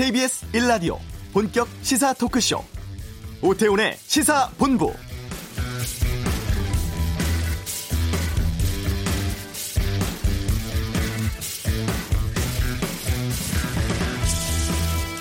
[0.00, 0.96] KBS 1라디오
[1.30, 2.64] 본격 시사 토크쇼
[3.42, 4.94] 오태훈의 시사본부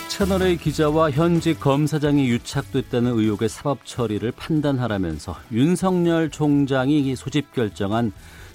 [0.07, 8.13] 채널A 기자와 현직 검사장이 유착됐다는 의혹의 사법 처리를 판단하라면서 윤석열 총장이 소집 결정한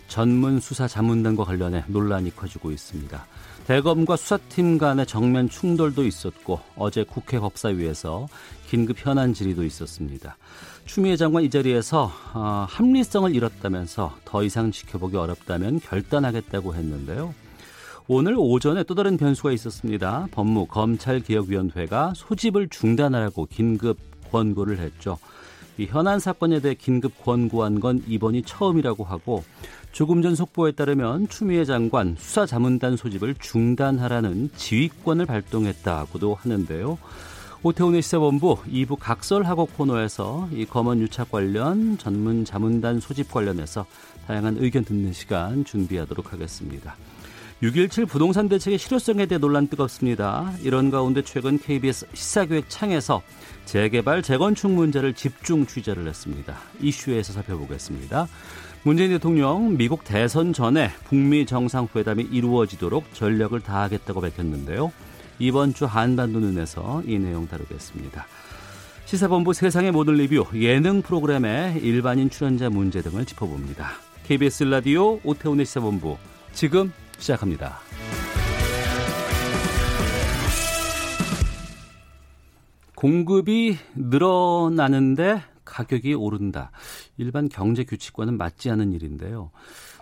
[0.09, 3.27] 전문 수사 자문단과 관련해 논란이 커지고 있습니다.
[3.67, 8.27] 대검과 수사팀 간의 정면 충돌도 있었고 어제 국회 법사위에서
[8.69, 10.37] 긴급 현안 질의도 있었습니다.
[10.85, 17.35] 추미애 장관 이 자리에서 어, 합리성을 잃었다면서 더 이상 지켜보기 어렵다면 결단하겠다고 했는데요.
[18.07, 20.29] 오늘 오전에 또 다른 변수가 있었습니다.
[20.31, 23.97] 법무 검찰개혁위원회가 소집을 중단하라고 긴급
[24.31, 25.19] 권고를 했죠.
[25.79, 29.45] 이 현안 사건에 대해 긴급 권고한 건 이번이 처음이라고 하고
[29.93, 36.99] 조금 전 속보에 따르면 추미애 장관 수사 자문단 소집을 중단하라는 지휘권을 발동했다고도 하는데요.
[37.63, 43.87] 오태훈의 시사본부 2부 각설하고 코너에서 이 검언 유착 관련 전문 자문단 소집 관련해서
[44.27, 46.95] 다양한 의견 듣는 시간 준비하도록 하겠습니다.
[47.63, 50.53] 6.17 부동산 대책의 실효성에 대해 논란 뜨겁습니다.
[50.63, 53.23] 이런 가운데 최근 KBS 시사교육 창에서
[53.65, 56.57] 재개발, 재건축 문제를 집중 취재를 했습니다.
[56.81, 58.27] 이슈에서 살펴보겠습니다.
[58.83, 64.93] 문재인 대통령 미국 대선 전에 북미 정상회담이 이루어지도록 전력을 다하겠다고 밝혔는데요.
[65.39, 68.27] 이번 주 한반도 눈에서 이 내용 다루겠습니다.
[69.07, 73.93] 시사본부 세상의 모든 리뷰 예능 프로그램의 일반인 출연자 문제 등을 짚어봅니다.
[74.25, 76.17] KBS 라디오 오태훈의 시사본부
[76.53, 77.79] 지금 시작합니다.
[82.95, 86.71] 공급이 늘어나는데 가격이 오른다.
[87.17, 89.51] 일반 경제 규칙과는 맞지 않은 일인데요.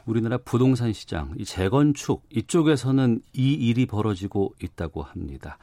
[0.05, 5.59] 우리나라 부동산 시장, 이 재건축 이쪽에서는 이 일이 벌어지고 있다고 합니다.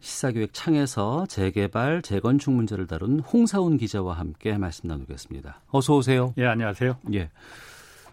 [0.00, 5.62] 시사교육 창에서 재개발, 재건축 문제를 다룬 홍사훈 기자와 함께 말씀 나누겠습니다.
[5.70, 6.34] 어서 오세요.
[6.38, 6.98] 예, 안녕하세요.
[7.14, 7.30] 예.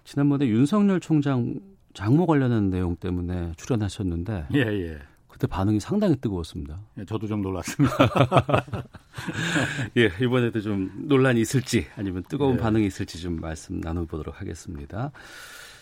[0.04, 1.60] 지난번에 윤석열 총장
[2.00, 5.00] 장모 관련한 내용 때문에 출연하셨는데 예, 예.
[5.28, 6.80] 그때 반응이 상당히 뜨거웠습니다.
[6.98, 7.98] 예, 저도 좀 놀랐습니다.
[9.98, 12.58] 예, 이번에도 좀 논란이 있을지 아니면 뜨거운 예.
[12.58, 15.12] 반응이 있을지 좀 말씀 나눠보도록 하겠습니다.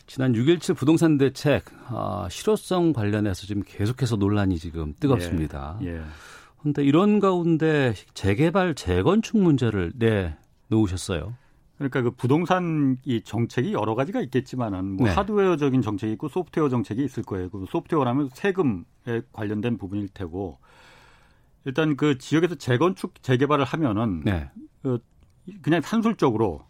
[0.08, 5.78] 지난 6.17 부동산 대책 아, 실효성 관련해서 지금 계속해서 논란이 지금 뜨겁습니다.
[5.84, 6.02] 예.
[6.58, 10.36] 그런데 이런 가운데 재개발, 재건축 문제를 내
[10.70, 11.36] 놓으셨어요.
[11.78, 15.14] 그러니까 그 부동산 이 정책이 여러 가지가 있겠지만은 뭐 네.
[15.14, 17.50] 하드웨어적인 정책이 있고 소프트웨어 정책이 있을 거예요.
[17.50, 20.58] 그 소프트웨어라면 세금에 관련된 부분일 테고
[21.66, 24.50] 일단 그 지역에서 재건축 재개발을 하면은 네.
[24.82, 25.00] 그
[25.62, 26.66] 그냥 산술적으로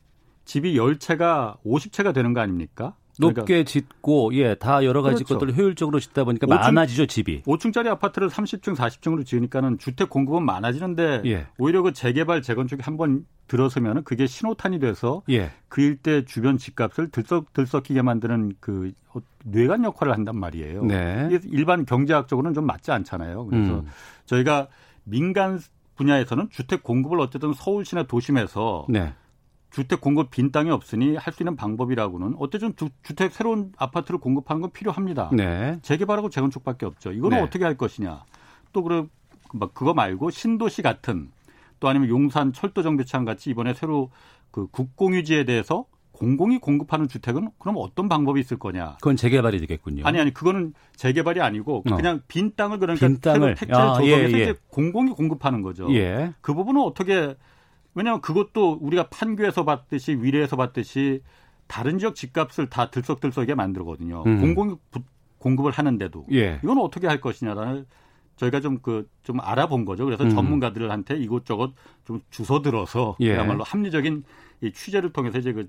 [0.45, 2.95] 집이 10채가 50채가 되는 거 아닙니까?
[3.19, 5.39] 높게 짓고 예, 다 여러 가지 그러니까 그렇죠.
[5.39, 7.43] 것들을 효율적으로 짓다 보니까 오층- 많아지죠, 집이.
[7.43, 11.47] 5층짜리 아파트를 30층, 40층으로 지으니까는 주택 공급은 많아지는데 예.
[11.57, 15.51] 오히려 그 재개발, 재건축이 한 번 들어서면은 그게 신호탄이 돼서 예.
[15.69, 18.91] 그 일대 주변 집값을 들썩 들썩이게 만드는 그
[19.45, 20.83] 뇌관 역할을 한단 말이에요.
[20.83, 21.29] 네.
[21.45, 23.45] 일반 경제학적으로는 좀 맞지 않잖아요.
[23.45, 23.85] 그래서 음.
[24.25, 24.67] 저희가
[25.05, 25.59] 민간
[25.95, 29.13] 분야에서는 주택 공급을 어쨌든 서울시나 도심에서 네.
[29.69, 34.61] 주택 공급 빈 땅이 없으니 할 수 있는 방법이라고는 어쨌든 주, 주택 새로운 아파트를 공급하는
[34.61, 35.29] 건 필요합니다.
[35.33, 35.77] 네.
[35.81, 37.11] 재개발하고 재건축밖에 없죠.
[37.11, 37.43] 이거는 네.
[37.43, 38.23] 어떻게 할 것이냐.
[38.73, 39.05] 또 그래
[39.53, 41.29] 막 그거 말고 신도시 같은
[41.79, 44.09] 또 아니면 용산 철도 정비창 같이 이번에 새로
[44.51, 48.95] 그 국공유지에 대해서 공공이 공급하는 주택은 그럼 어떤 방법이 있을 거냐?
[48.95, 50.03] 그건 재개발이 되겠군요.
[50.07, 51.95] 아니 아니 그거는 재개발이 아니고 어.
[51.95, 53.39] 그냥 빈 땅을 그러니까 빈 땅을.
[53.39, 54.27] 새로 택지를 아, 조성해서 예, 예.
[54.41, 55.93] 이제 공공이 공급하는 거죠.
[55.93, 56.33] 예.
[56.41, 57.35] 그 부분은 어떻게
[57.97, 61.21] 왜냐하면 그것도 우리가 판교에서 봤듯이 위례에서 봤듯이
[61.67, 64.23] 다른 지역 집값을 다 들썩들썩하게 만들거든요.
[64.25, 64.39] 음.
[64.39, 65.01] 공공이 부-
[65.39, 66.59] 공급을 하는데도 예.
[66.63, 67.85] 이건 어떻게 할 것이냐를
[68.37, 70.05] 저희가 좀그 좀 알아본 거죠.
[70.05, 70.29] 그래서 음.
[70.29, 71.73] 전문가들한테 이곳저곳
[72.05, 73.33] 좀 주워 들어서 예.
[73.33, 74.23] 그야말로 합리적인
[74.61, 75.67] 이 취재를 통해서 이제 그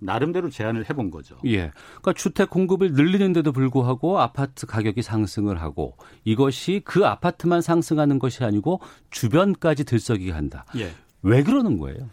[0.00, 1.36] 나름대로 제안을 해본 거죠.
[1.46, 1.70] 예.
[2.00, 8.80] 그러니까 주택 공급을 늘리는데도 불구하고 아파트 가격이 상승을 하고 이것이 그 아파트만 상승하는 것이 아니고
[9.10, 10.64] 주변까지 들썩이게 한다.
[10.76, 10.90] 예.
[11.22, 12.08] 왜 그러는 거예요?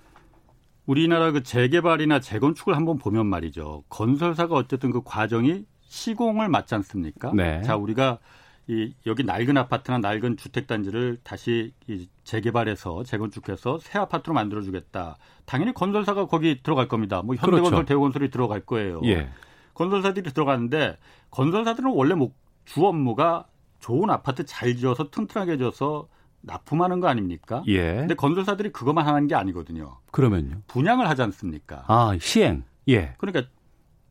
[0.85, 3.83] 우리나라 그 재개발이나 재건축을 한번 보면 말이죠.
[3.89, 7.31] 건설사가 어쨌든 그 과정이 시공을 맞지 않습니까?
[7.33, 7.61] 네.
[7.61, 8.19] 자, 우리가
[8.67, 15.17] 이 여기 낡은 아파트나 낡은 주택 단지를 다시 이 재개발해서 재건축해서 새 아파트로 만들어 주겠다.
[15.45, 17.21] 당연히 건설사가 거기 들어갈 겁니다.
[17.21, 17.85] 뭐 현대건설, 그렇죠.
[17.85, 19.01] 대우건설이 들어갈 거예요.
[19.05, 19.29] 예.
[19.73, 20.97] 건설사들이 들어가는데
[21.31, 23.45] 건설사들은 원래 목, 주 업무가
[23.79, 26.09] 좋은 아파트 잘 지어서 튼튼하게 지어서
[26.47, 27.61] 납품하는 거 아닙니까?
[27.67, 27.95] 예.
[27.97, 29.97] 근데 건설사들이 그것만 하는 게 아니거든요.
[30.11, 30.61] 그러면요.
[30.67, 31.83] 분양을 하지 않습니까?
[31.87, 32.63] 아, 시행.
[32.87, 33.13] 예.
[33.17, 33.43] 그러니까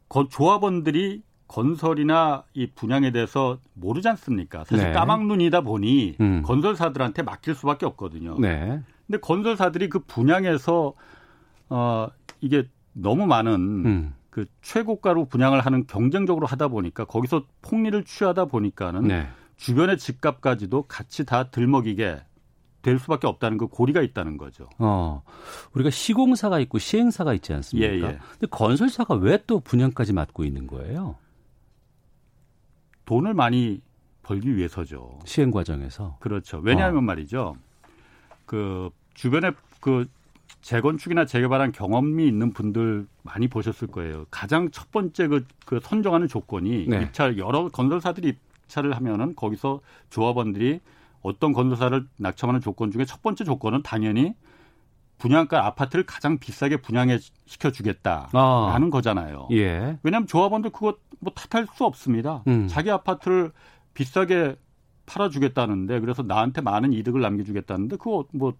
[0.09, 4.65] 거- 조합원들이 건설이나 이 분양에 대해서 모르지 않습니까?
[4.65, 4.93] 사실 네.
[4.93, 6.43] 까막눈이다 보니 음.
[6.43, 8.37] 건설사들한테 맡길 수밖에 없거든요.
[8.39, 8.81] 네.
[9.07, 10.93] 근데 건설사들이 그 분양에서
[11.69, 12.09] 어
[12.41, 13.53] 이게 너무 많은
[13.87, 14.15] 음.
[14.31, 19.27] 그 최고가로 분양을 하는 경쟁적으로 하다 보니까 거기서 폭리를 취하다 보니까는 네.
[19.57, 22.23] 주변의 집값까지도 같이 다 들먹이게
[22.83, 24.69] 될 수밖에 없다는 그 고리가 있다는 거죠.
[24.79, 25.23] 어.
[25.73, 27.93] 우리가 시공사가 있고 시행사가 있지 않습니까?
[27.93, 28.19] 예, 예.
[28.33, 31.17] 근데 건설사가 왜 또 분양까지 맡고 있는 거예요?
[33.05, 33.81] 돈을 많이
[34.23, 35.21] 벌기 위해서죠.
[35.25, 36.17] 시행 과정에서.
[36.21, 36.59] 그렇죠.
[36.63, 37.01] 왜냐하면 어.
[37.03, 37.57] 말이죠.
[38.45, 40.07] 그 주변에 그
[40.63, 44.27] 재건축이나 재개발한 경험이 있는 분들 많이 보셨을 거예요.
[44.31, 47.03] 가장 첫 번째 그, 그 선정하는 조건이 네.
[47.03, 49.81] 입찰 여러 건설사들이 입찰을 하면은 거기서
[50.11, 50.81] 조합원들이
[51.23, 54.35] 어떤 건설사를 낙첨하는 조건 중에 첫 번째 조건은 당연히
[55.19, 58.89] 분양가 아파트를 가장 비싸게 분양해 시켜 주겠다라는 아.
[58.91, 59.49] 거잖아요.
[59.53, 59.99] 예.
[60.03, 62.43] 왜냐하면 조합원들 그거 뭐 탓할 수 없습니다.
[62.47, 62.69] 음.
[62.69, 63.53] 자기 아파트를
[63.95, 64.57] 비싸게
[65.07, 68.55] 팔아주겠다는데 그래서 나한테 많은 이득을 남겨주겠다는데 그거 뭐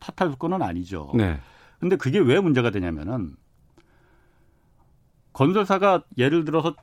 [0.00, 1.12] 탓할 거는 아니죠.
[1.14, 1.38] 네.
[1.78, 3.36] 근데 그게 왜 문제가 되냐면은
[5.32, 6.74] 건설사가 예를 들어서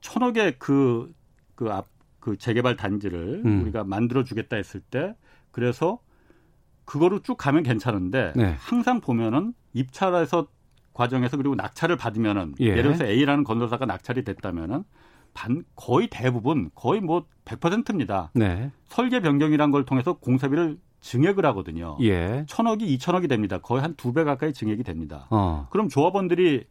[0.00, 1.12] 천억의 그,
[1.58, 1.86] 그 앞,
[2.20, 3.62] 그 재개발 단지를 음.
[3.62, 5.16] 우리가 만들어 주겠다 했을 때
[5.50, 5.98] 그래서
[6.84, 8.54] 그거로 쭉 가면 괜찮은데 네.
[8.60, 10.46] 항상 보면은 입찰에서
[10.94, 12.66] 과정에서 그리고 낙찰을 받으면은 예.
[12.66, 12.74] 예.
[12.76, 14.84] 를 들어서 A라는 건설사가 낙찰이 됐다면은
[15.34, 18.30] 반 거의 대부분 거의 뭐 100%입니다.
[18.34, 18.70] 네.
[18.86, 21.96] 설계 변경이란 걸 통해서 공사비를 증액을 하거든요.
[22.02, 22.44] 예.
[22.46, 23.58] 천억이 이천억이 됩니다.
[23.58, 25.26] 거의 한 두 배 가까이 증액이 됩니다.
[25.30, 25.66] 어.
[25.70, 26.66] 그럼 조합원들이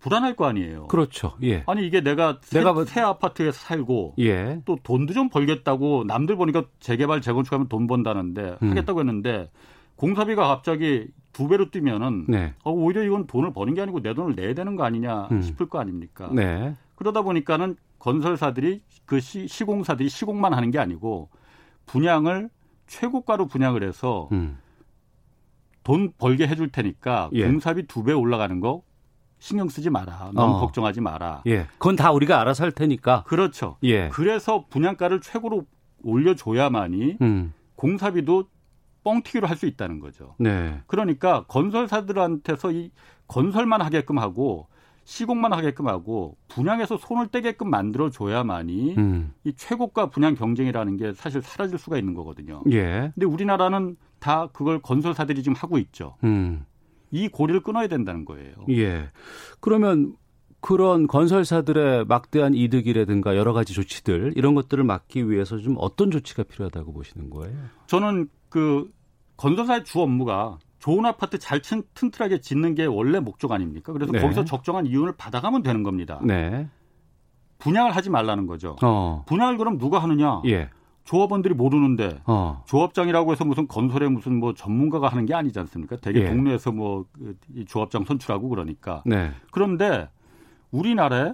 [0.00, 0.86] 불안할 거 아니에요.
[0.88, 1.34] 그렇죠.
[1.42, 1.62] 예.
[1.66, 4.60] 아니 이게 내가 새, 내가 뭐- 새 아파트에서 살고 예.
[4.64, 8.70] 또 돈도 좀 벌겠다고 남들 보니까 재개발 재건축하면 돈 번다는데 음.
[8.70, 9.50] 하겠다고 했는데
[9.96, 12.54] 공사비가 갑자기 두 배로 뛰면은 네.
[12.64, 15.42] 어, 오히려 이건 돈을 버는 게 아니고 내 돈을 내야 되는 거 아니냐 음.
[15.42, 16.30] 싶을 거 아닙니까?
[16.32, 16.74] 네.
[16.96, 21.28] 그러다 보니까는 건설사들이 그 시, 시공사들이 시공만 하는 게 아니고
[21.86, 22.48] 분양을
[22.86, 24.58] 최고가로 분양을 해서 음.
[25.84, 27.46] 돈 벌게 해줄 테니까 예.
[27.46, 28.82] 공사비 두 배 올라가는 거
[29.40, 30.30] 신경 쓰지 마라.
[30.34, 30.60] 너무 어.
[30.60, 31.42] 걱정하지 마라.
[31.46, 31.66] 예.
[31.78, 33.24] 그건 다 우리가 알아서 할 테니까.
[33.26, 33.76] 그렇죠.
[33.82, 34.08] 예.
[34.10, 35.66] 그래서 분양가를 최고로
[36.04, 37.52] 올려줘야만이 음.
[37.74, 38.44] 공사비도
[39.02, 40.34] 뻥튀기로 할 수 있다는 거죠.
[40.38, 40.82] 네.
[40.86, 42.90] 그러니까 건설사들한테서 이
[43.26, 44.68] 건설만 하게끔 하고
[45.04, 49.32] 시공만 하게끔 하고 분양에서 손을 떼게끔 만들어 줘야만이 음.
[49.44, 52.62] 이 최고가 분양 경쟁이라는 게 사실 사라질 수가 있는 거거든요.
[52.70, 53.10] 예.
[53.14, 56.16] 근데 우리나라는 다 그걸 건설사들이 지금 하고 있죠.
[56.24, 56.66] 음.
[57.10, 58.54] 이 고리를 끊어야 된다는 거예요.
[58.70, 59.10] 예.
[59.60, 60.14] 그러면
[60.60, 66.92] 그런 건설사들의 막대한 이득이라든가 여러 가지 조치들 이런 것들을 막기 위해서 좀 어떤 조치가 필요하다고
[66.92, 67.56] 보시는 거예요?
[67.86, 68.90] 저는 그
[69.36, 73.92] 건설사의 주 업무가 좋은 아파트 잘 튼, 튼튼하게 짓는 게 원래 목적 아닙니까?
[73.92, 74.20] 그래서 네.
[74.20, 76.20] 거기서 적정한 이윤을 받아가면 되는 겁니다.
[76.24, 76.68] 네.
[77.58, 78.76] 분양을 하지 말라는 거죠.
[78.82, 79.24] 어.
[79.26, 80.42] 분양을 그럼 누가 하느냐?
[80.46, 80.70] 예.
[81.10, 82.62] 조합원들이 모르는데 어.
[82.68, 85.96] 조합장이라고 해서 무슨 건설에 무슨 뭐 전문가가 하는 게 아니지 않습니까?
[85.96, 86.26] 되게 예.
[86.28, 87.04] 동네에서 뭐
[87.56, 89.02] 이 조합장 선출하고 그러니까.
[89.04, 89.32] 네.
[89.50, 90.08] 그런데
[90.70, 91.32] 우리나라에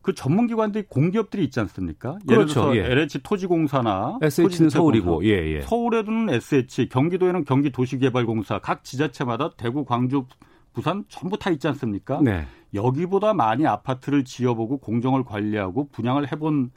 [0.00, 2.18] 그 전문 기관들이 공기업들이 있지 않습니까?
[2.28, 2.54] 예를 그렇죠.
[2.72, 2.84] 들어서 예.
[2.90, 4.70] LH 토지공사나 SH는.
[4.70, 5.24] 서울이고.
[5.24, 5.60] 예, 예.
[5.62, 10.26] 서울에는 SH, 경기도에는 경기도시개발공사, 각 지자체마다 대구, 광주,
[10.72, 12.20] 부산 전부 다 있지 않습니까?
[12.22, 12.46] 네.
[12.74, 16.70] 여기보다 많이 아파트를 지어보고 공정을 관리하고 분양을 해본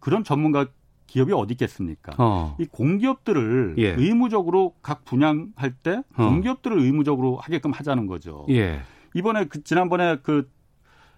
[0.00, 0.66] 그런 전문가
[1.06, 2.14] 기업이 어디 있겠습니까?
[2.18, 2.56] 어.
[2.58, 3.94] 이 공기업들을 예.
[3.94, 6.28] 의무적으로 각 분양할 때 어.
[6.28, 8.46] 공기업들을 의무적으로 하게끔 하자는 거죠.
[8.50, 8.80] 예.
[9.14, 10.50] 이번에 그 지난번에 그,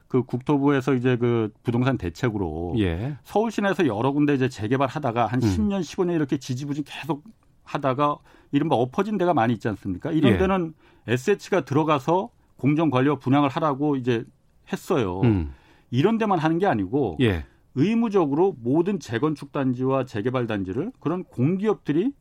[0.07, 3.17] 그 국토부에서 이제 그 부동산 대책으로 예.
[3.25, 5.49] 서울 시내에서 여러 군데 이제 재개발 하다가 한 음.
[5.49, 7.25] 10년, 15년 이렇게 지지부진 계속
[7.65, 8.19] 하다가
[8.53, 10.11] 이른바 엎어진 데가 많이 있지 않습니까?
[10.13, 10.39] 이런 예.
[10.39, 10.75] 데는
[11.07, 14.25] SH가 들어가서 공정 관리와 분양을 하라고 이제
[14.73, 15.21] 했어요.
[15.23, 15.53] 음.
[15.91, 17.45] 이런 데만 하는 게 아니고 예.
[17.79, 22.13] 의무적으로 모든 재건축 단지와 재개발 단지를 그런 공기업들이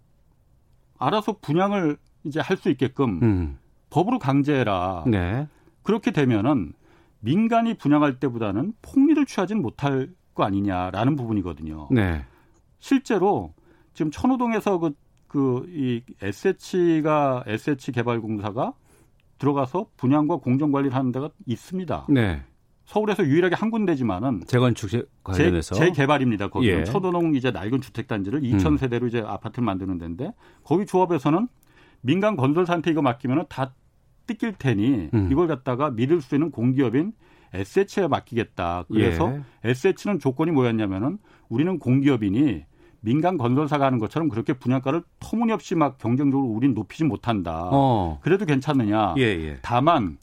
[0.99, 3.59] 알아서 분양을 이제 할 수 있게끔 음.
[3.89, 5.05] 법으로 강제해라.
[5.07, 5.47] 네.
[5.81, 6.73] 그렇게 되면은
[7.21, 11.87] 민간이 분양할 때보다는 폭리를 취하지는 못할 거 아니냐라는 부분이거든요.
[11.89, 12.23] 네.
[12.79, 13.53] 실제로
[13.93, 14.93] 지금 천호동에서 그,
[15.27, 18.73] 그, 이 SH가, SH 개발공사가
[19.39, 22.05] 들어가서 분양과 공정 관리를 하는 데가 있습니다.
[22.09, 22.43] 네.
[22.87, 24.89] 서울에서 유일하게 한 군데지만은 재건축
[25.21, 26.47] 관련해서 재 개발입니다.
[26.47, 26.77] 거기 예.
[26.77, 30.31] 는 초도동 이제 낡은 주택 단지를 2천 세대로 이제 아파트를 만드는 데인데
[30.63, 31.49] 거기 조합에서는
[31.99, 33.73] 민간 건설사한테 이거 맡기면은 다
[34.25, 35.29] 뜯길 테니 음.
[35.29, 37.11] 이걸 갖다가 믿을 수 있는 공기업인
[37.53, 38.85] SH에 맡기겠다.
[38.87, 39.33] 그래서
[39.65, 39.69] 예.
[39.69, 41.17] SH는 조건이 뭐였냐면은
[41.49, 42.63] 우리는 공기업이니
[43.01, 47.69] 민간 건설사가 하는 것처럼 그렇게 분양가를 터무니없이 막 경쟁적으로 우린 높이지 못한다.
[47.69, 48.19] 어.
[48.21, 49.15] 그래도 괜찮느냐?
[49.17, 49.57] 예, 예.
[49.61, 50.17] 다만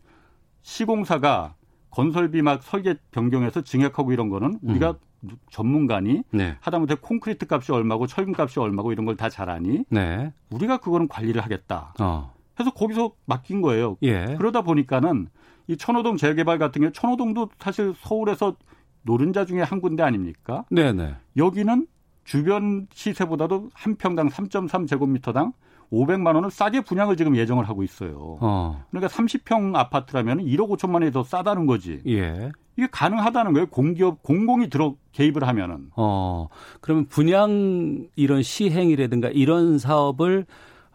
[0.62, 1.56] 시공사가
[1.94, 5.30] 건설비 막 설계 변경해서 증액하고 이런 거는 우리가 음.
[5.50, 6.56] 전문가니 네.
[6.60, 10.32] 하다못해 콘크리트 값이 얼마고 철근 값이 얼마고 이런 걸 다잘 아니 네.
[10.50, 11.94] 우리가 그거는 관리를 하겠다.
[12.00, 12.34] 어.
[12.58, 13.96] 해서 거기서 맡긴 거예요.
[14.02, 14.34] 예.
[14.36, 15.28] 그러다 보니까는
[15.68, 18.56] 이 천호동 재개발 같은 경우 천호동도 사실 서울에서
[19.02, 20.64] 노른자 중에 한 군데 아닙니까?
[20.70, 21.14] 네네.
[21.36, 21.86] 여기는
[22.24, 25.52] 주변 시세보다도 한 평당 3.3제곱미터당
[25.92, 28.38] 500만 원을 싸게 분양을 지금 예정을 하고 있어요.
[28.40, 28.84] 어.
[28.90, 32.00] 그러니까 30평 아파트라면 1억 5천만 원이 더 싸다는 거지.
[32.06, 32.50] 예.
[32.76, 33.66] 이게 가능하다는 거예요.
[33.66, 35.90] 공기업 공공이 들어 개입을 하면은.
[35.96, 36.48] 어.
[36.80, 40.46] 그러면 분양 이런 시행이라든가 이런 사업을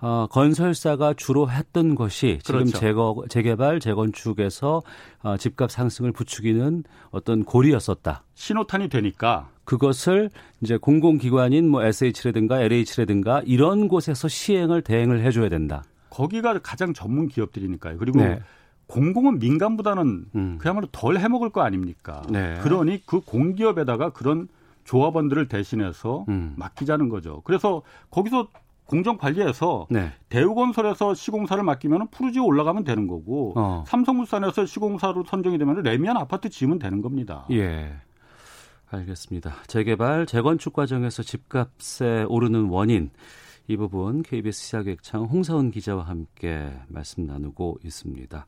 [0.01, 2.77] 어, 건설사가 주로 했던 것이 지금 그렇죠.
[2.77, 4.81] 재거, 재개발, 재건축에서
[5.23, 8.23] 어, 집값 상승을 부추기는 어떤 고리였었다.
[8.33, 15.83] 신호탄이 되니까 그것을 이제 공공기관인 뭐 SH라든가 LH라든가 이런 곳에서 시행을 대행을 해줘야 된다.
[16.09, 17.99] 거기가 가장 전문 기업들이니까요.
[17.99, 18.39] 그리고 네.
[18.87, 20.57] 공공은 민간보다는 음.
[20.59, 22.23] 그야말로 덜 해먹을 거 아닙니까?
[22.31, 22.57] 네.
[22.63, 24.47] 그러니 그 공기업에다가 그런
[24.85, 26.55] 조합원들을 대신해서 음.
[26.57, 27.41] 맡기자는 거죠.
[27.45, 28.47] 그래서 거기서
[28.85, 30.11] 공정 관리해서 네.
[30.29, 33.83] 대우건설에서 시공사를 맡기면 푸르지오 올라가면 되는 거고 어.
[33.85, 37.45] 삼성물산에서 시공사로 선정이 되면 레미안 아파트 지으면 되는 겁니다.
[37.51, 37.93] 예.
[38.91, 39.55] 알겠습니다.
[39.67, 43.11] 재개발, 재건축 과정에서 집값에 오르는 원인
[43.67, 48.45] 이 부분 KBS 시사객창 홍사원 기자와 함께 말씀 나누고 있습니다.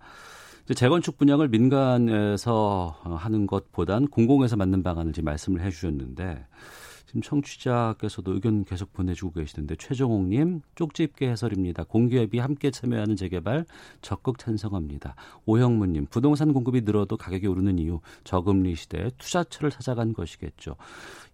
[0.75, 6.45] 재건축 분양을 민간에서 하는 것보단 공공에서 맞는 방안을 지금 말씀을 해주셨는데
[7.12, 11.84] 지금 청취자께서도 의견 계속 보내주고 계시는데 최종옥님 쪽집게 해설입니다.
[11.84, 13.65] 공기업이 함께 참여하는 재개발
[14.01, 15.15] 적극 찬성합니다.
[15.46, 20.77] 오형무님 부동산 공급이 늘어도 가격이 오르는 이유 저금리 시대에 투자처를 찾아간 것이겠죠.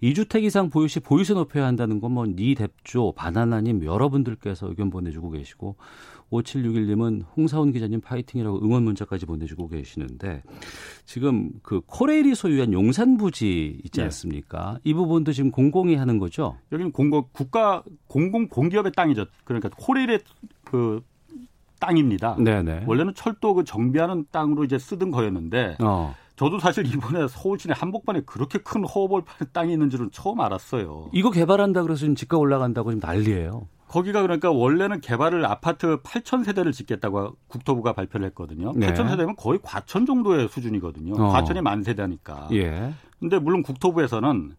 [0.01, 5.75] 2주택 이상 보유 시 보유세 높여야 한다는 건 뭐니 뎁조 바나나님 여러분들께서 의견 보내주고 계시고
[6.31, 10.43] 5761님은 홍사훈 기자님 파이팅이라고 응원 문자까지 보내주고 계시는데
[11.05, 14.03] 지금 그 코레일이 소유한 용산 부지 있지 네.
[14.05, 14.73] 않습니까?
[14.73, 14.79] 네.
[14.89, 16.57] 이 부분도 지금 공공이 하는 거죠?
[16.71, 19.25] 여기는 공공 국가 공공 공기업의 땅이죠.
[19.43, 20.19] 그러니까 코레일의
[20.63, 21.01] 그
[21.79, 22.35] 땅입니다.
[22.37, 22.83] 네네.
[22.87, 26.15] 원래는 철도 그 정비하는 땅으로 이제 쓰던 거였는데 어.
[26.35, 31.09] 저도 사실 이번에 서울 시내 한복판에 그렇게 큰 허벌 땅이 있는 줄은 처음 알았어요.
[31.13, 33.67] 이거 개발한다 그래서 지금 집값 올라간다고 지금 난리예요.
[33.87, 38.73] 거기가 그러니까 원래는 개발을 아파트 8천 세대를 짓겠다고 국토부가 발표를 했거든요.
[38.75, 38.87] 네.
[38.87, 41.13] 8천 세대면 거의 과천 정도의 수준이거든요.
[41.13, 41.29] 어.
[41.29, 42.49] 과천이 만 세대니까.
[42.53, 42.93] 예.
[43.19, 44.55] 근데 물론 국토부에서는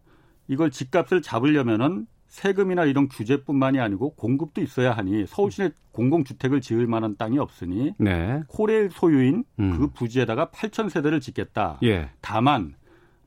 [0.47, 7.15] 이걸 집값을 잡으려면은 세금이나 이런 규제뿐만이 아니고 공급도 있어야 하니 서울 시내 공공주택을 지을 만한
[7.17, 8.43] 땅이 없으니 네.
[8.47, 9.77] 코레일 소유인 음.
[9.77, 11.79] 그 부지에다가 8천 세대를 짓겠다.
[11.83, 12.09] 예.
[12.21, 12.75] 다만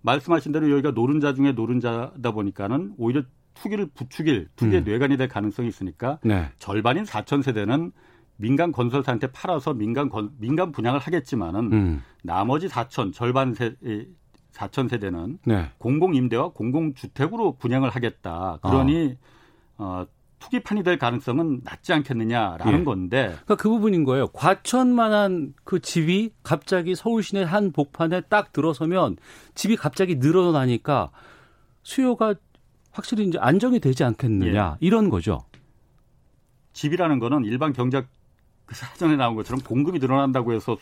[0.02, 3.22] 말씀하신 대로 여기가 노른자 중에 노른자다 보니까는 오히려
[3.54, 4.84] 투기를 부추길 투기의 음.
[4.84, 6.50] 뇌관이 될 가능성이 있으니까 네.
[6.58, 7.92] 절반인 4천 세대는
[8.36, 12.02] 민간 건설사한테 팔아서 민간 건, 민간 분양을 하겠지만은 음.
[12.22, 13.74] 나머지 4천 절반 세
[14.52, 15.70] 4천 세대는 네.
[15.78, 18.58] 공공 임대와 공공 주택으로 분양을 하겠다.
[18.62, 19.16] 그러니
[19.78, 20.06] 어, 어
[20.42, 22.84] 투기판이 될 가능성은 낮지 않겠느냐라는 예.
[22.84, 23.22] 건데.
[23.28, 24.26] 그러니까 그 부분인 거예요.
[24.28, 29.16] 과천만한 그 집이 갑자기 서울 시내 한 복판에 딱 들어서면
[29.54, 31.10] 집이 갑자기 늘어나니까
[31.82, 32.34] 수요가
[32.92, 34.86] 확실히 이제 안정이 되지 않겠느냐 예.
[34.86, 35.44] 이런 거죠.
[36.72, 38.06] 집이라는 거는 일반 경제학
[38.66, 40.76] 그 사전에 나온 것처럼 공급이 늘어난다고 해서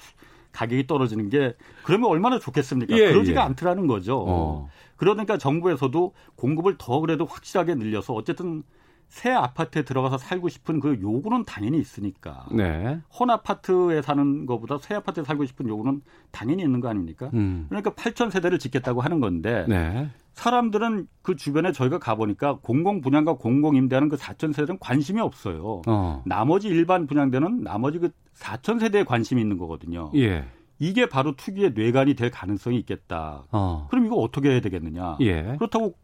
[0.52, 2.96] 가격이 떨어지는 게 그러면 얼마나 좋겠습니까?
[2.96, 3.44] 예, 그러지가 예.
[3.46, 4.24] 않더라는 거죠.
[4.26, 4.68] 어.
[4.96, 8.62] 그러니까 정부에서도 공급을 더 그래도 확실하게 늘려서 어쨌든
[9.08, 12.46] 새 아파트에 들어가서 살고 싶은 그 요구는 당연히 있으니까.
[12.52, 13.00] 네.
[13.18, 17.28] 헌 아파트에 사는 것보다 새 아파트에 살고 싶은 요구는 당연히 있는 거 아닙니까?
[17.34, 17.66] 음.
[17.68, 20.10] 그러니까 8천 세대를 짓겠다고 하는 건데 네.
[20.34, 25.82] 사람들은 그 주변에 저희가 가보니까 공공 분양과 공공 임대하는 그 4천 세대는 관심이 없어요.
[25.86, 26.22] 어.
[26.26, 30.10] 나머지 일반 분양대는 나머지 그 4천 세대에 관심이 있는 거거든요.
[30.14, 30.44] 예.
[30.78, 33.44] 이게 바로 투기의 뇌관이 될 가능성이 있겠다.
[33.52, 33.86] 어.
[33.90, 35.18] 그럼 이거 어떻게 해야 되겠느냐?
[35.20, 35.42] 예.
[35.58, 35.94] 그렇다고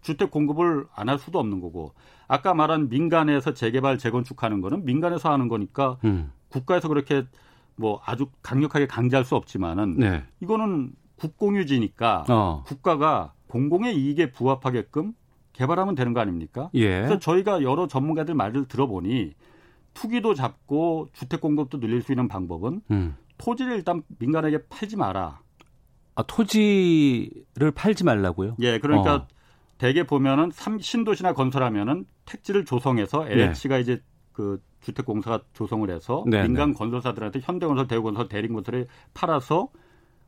[0.00, 1.92] 주택 공급을 안 할 수도 없는 거고
[2.26, 6.32] 아까 말한 민간에서 재개발 재건축하는 거는 민간에서 하는 거니까 음.
[6.48, 7.24] 국가에서 그렇게
[7.76, 10.24] 뭐 아주 강력하게 강제할 수 없지만은 네.
[10.40, 12.64] 이거는 국공유지니까 어.
[12.66, 15.12] 국가가 공공의 이익에 부합하게끔
[15.52, 16.70] 개발하면 되는 거 아닙니까?
[16.74, 16.88] 예.
[17.00, 19.34] 그래서 저희가 여러 전문가들 말을 들어보니
[19.94, 23.16] 투기도 잡고 주택 공급도 늘릴 수 있는 방법은 음.
[23.38, 25.40] 토지를 일단 민간에게 팔지 마라.
[26.14, 28.56] 아, 토지를 팔지 말라고요?
[28.60, 29.26] 예, 그러니까 어.
[29.78, 33.80] 대개 보면은 삼, 신도시나 건설하면은 택지를 조성해서 LH가 네.
[33.80, 36.78] 이제 그 주택공사가 조성을 해서 네, 민간 네.
[36.78, 39.68] 건설사들한테 현대건설, 대우건설, 대림건설에 팔아서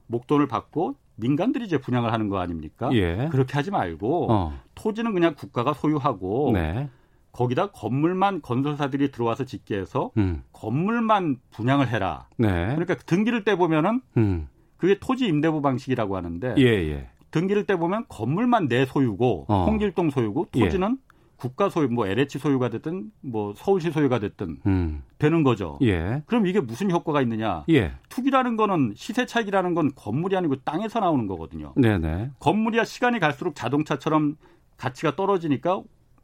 [0.08, 2.90] 목돈을 받고 민간들이 이제 분양을 하는 거 아닙니까?
[2.92, 3.28] 예.
[3.30, 4.60] 그렇게 하지 말고 어.
[4.74, 6.88] 토지는 그냥 국가가 소유하고 네.
[7.32, 10.42] 거기다 건물만 건설사들이 들어와서 짓게 해서 음.
[10.52, 12.28] 건물만 분양을 해라.
[12.36, 12.48] 네.
[12.48, 14.48] 그러니까 등기를 떼 보면은 음.
[14.76, 17.10] 그게 토지 임대부 방식이라고 하는데 예, 예.
[17.30, 19.64] 등기를 때 보면 건물만 내 소유고 어.
[19.66, 20.98] 홍길동 소유고 토지는
[21.38, 25.02] 국가 소유, 뭐 LH 소유가 됐든 뭐 서울시 소유가 됐든 음.
[25.18, 25.78] 되는 거죠.
[25.82, 26.22] 예.
[26.26, 27.64] 그럼 이게 무슨 효과가 있느냐?
[27.70, 27.92] 예.
[28.08, 31.74] 투기라는 거는 시세 차익이라는 건 건물이 아니고 땅에서 나오는 거거든요.
[31.76, 32.32] 네네.
[32.40, 34.36] 건물이야 시간이 갈수록 자동차처럼
[34.76, 35.80] 가치가 떨어지니까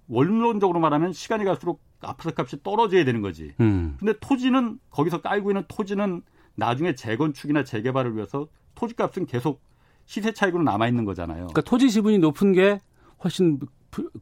[0.09, 3.53] 원론적으로 말하면 시간이 갈수록 아파트 값이 떨어져야 되는 거지.
[3.61, 3.95] 음.
[4.01, 6.23] 근데 토지는 거기서 깔고 있는 토지는
[6.57, 9.63] 나중에 재건축이나 재개발을 위해서 토지값은 계속
[10.07, 11.39] 시세 차익으로 남아 있는 거잖아요.
[11.47, 12.81] 그러니까 토지 지분이 높은 게
[13.23, 13.67] 훨씬 부-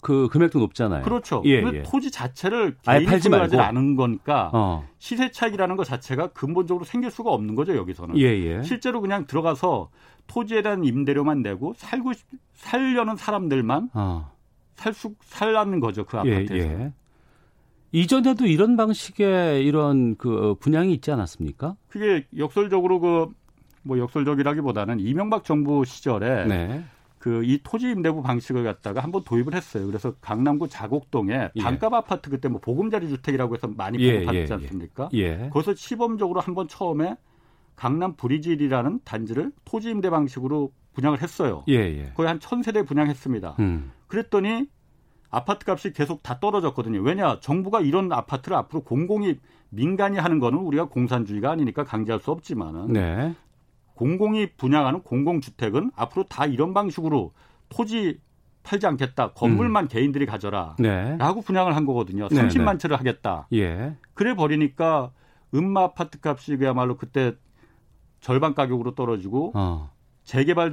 [0.00, 1.02] 그 금액도 높잖아요.
[1.02, 1.42] 그렇죠.
[1.44, 1.82] 예, 근데 예.
[1.82, 3.60] 토지 자체를 아예 팔지 말고.
[3.60, 4.86] 않은 거니까 어.
[4.98, 8.18] 시세 차익이라는 것 자체가 근본적으로 생길 수가 없는 거죠 여기서는.
[8.18, 8.62] 예, 예.
[8.62, 9.90] 실제로 그냥 들어가서
[10.26, 14.30] 토지에 대한 임대료만 내고 살고 싶- 살려는 사람들만 어.
[14.74, 16.56] 살수 살라는 거죠 그 예, 아파트에서.
[16.56, 16.92] 예.
[17.92, 21.76] 이전에도 이런 방식의 이런 그 분양이 있지 않았습니까?
[21.88, 23.42] 그게 역설적으로 그
[23.84, 26.84] 뭐 역설적이라기보다는 이명박 정부 시절에 네.
[27.22, 29.86] 그 이 토지 임대부 방식을 갖다가 한번 도입을 했어요.
[29.86, 31.62] 그래서 강남구 자곡동에 예.
[31.62, 34.52] 반값 아파트 그때 뭐 보금자리 주택이라고 해서 많이 예, 보급받지 예, 예.
[34.54, 35.08] 않습니까?
[35.12, 35.48] 예.
[35.52, 37.16] 거기서 시범적으로 한번 처음에
[37.76, 41.62] 강남 브리질이라는 단지를 토지 임대 방식으로 분양을 했어요.
[41.68, 42.12] 예, 예.
[42.14, 43.56] 거의 한 천 세대 분양했습니다.
[43.60, 43.92] 음.
[44.08, 44.66] 그랬더니
[45.30, 47.00] 아파트 값이 계속 다 떨어졌거든요.
[47.02, 47.38] 왜냐?
[47.40, 49.36] 정부가 이런 아파트를 앞으로 공공이
[49.70, 53.34] 민간이 하는 거는 우리가 공산주의가 아니니까 강제할 수 없지만은 네.
[53.94, 57.32] 공공이 분양하는 공공주택은 앞으로 다 이런 방식으로
[57.68, 58.20] 토지
[58.62, 59.32] 팔지 않겠다.
[59.32, 60.76] 건물만 개인들이 가져라.
[60.78, 61.16] 네.
[61.18, 62.28] 라고 분양을 한 거거든요.
[62.28, 63.48] 네, 30만 채를 하겠다.
[63.52, 63.96] 예.
[64.14, 65.12] 그래 버리니까
[65.54, 67.34] 음마 아파트 값이 그야말로 그때
[68.20, 69.90] 절반 가격으로 떨어지고 어.
[70.24, 70.70] 재개발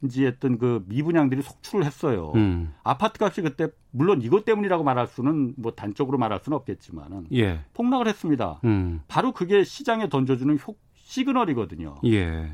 [0.00, 2.32] 단지했던 그 미분양들이 속출을 했어요.
[2.34, 2.72] 음.
[2.82, 7.60] 아파트 값이 그때 물론 이것 때문이라고 말할 수는 뭐 단적으로 말할 수는 없겠지만은 예.
[7.74, 8.60] 폭락을 했습니다.
[8.64, 9.02] 음.
[9.08, 10.74] 바로 그게 시장에 던져주는 효,
[11.06, 11.94] 시그널이거든요.
[12.06, 12.50] 예.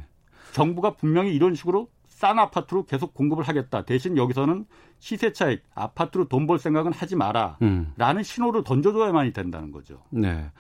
[0.53, 3.85] 정부가 분명히 이런 식으로 싼 아파트로 계속 공급을 하겠다.
[3.85, 4.67] 대신 여기서는
[5.01, 7.57] 시세 차익, 아파트로 돈 벌 생각은 하지 마라.
[7.63, 7.93] 음.
[7.97, 10.03] 라는 신호를 던져줘야만이 된다는 거죠.
[10.11, 10.51] 네.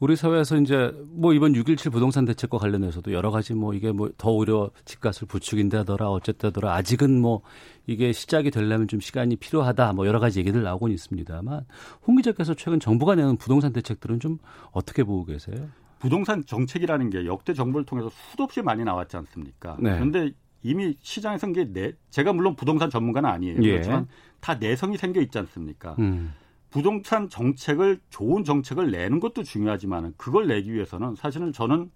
[0.00, 4.30] 우리 사회에서 이제 뭐 이번 6.17 부동산 대책과 관련해서도 여러 가지 뭐 이게 뭐 더
[4.32, 7.42] 오히려 집값을 부추긴다더라 어쨌다더라 아직은 뭐
[7.86, 11.66] 이게 시작이 되려면 좀 시간이 필요하다 뭐 여러 가지 얘기들 나오곤 있습니다만
[12.06, 14.38] 홍 기자께서 최근 정부가 내는 부동산 대책들은 좀
[14.72, 15.68] 어떻게 보고 계세요?
[16.02, 19.76] 부동산 정책이라는 게 역대 정부를 통해서 수도 없이 많이 나왔지 않습니까?
[19.78, 19.92] 네.
[19.92, 20.32] 그런데
[20.64, 23.62] 이미 시장에 생게 내, 제가 물론 부동산 전문가는 아니에요.
[23.62, 23.70] 예.
[23.70, 24.08] 그렇지만
[24.40, 25.94] 다 내성이 생겨 있지 않습니까?
[26.00, 26.34] 음.
[26.70, 31.88] 부동산 정책을 좋은 정책을 내는 것도 중요하지만 그걸 내기 위해서는 사실은 저는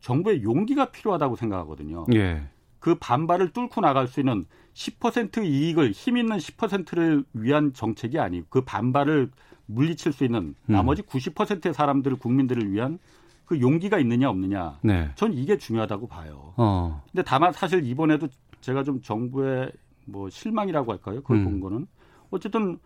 [0.00, 2.04] 정부의 용기가 필요하다고 생각하거든요.
[2.12, 2.46] 예.
[2.78, 8.60] 그 반발을 뚫고 나갈 수 있는 10% 이익을 힘 있는 10%를 위한 정책이 아니고 그
[8.66, 9.30] 반발을
[9.66, 10.72] 물리칠 수 있는 음.
[10.72, 12.98] 나머지 90%의 사람들을 국민들을 위한
[13.44, 14.78] 그 용기가 있느냐 없느냐.
[14.82, 15.10] 네.
[15.16, 16.54] 전 이게 중요하다고 봐요.
[16.56, 17.02] 어.
[17.12, 18.28] 근데 다만 사실 이번에도
[18.60, 19.70] 제가 좀 정부의
[20.06, 21.20] 뭐 실망이라고 할까요?
[21.22, 21.44] 그걸 음.
[21.44, 21.86] 본 거는
[22.30, 22.78] 어쨌든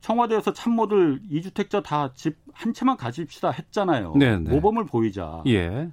[0.00, 4.14] 청와대에서 참모들 이주택자 다 집 한 채만 가집시다 했잖아요.
[4.16, 4.50] 네, 네.
[4.50, 5.42] 모범을 보이자.
[5.46, 5.90] 예.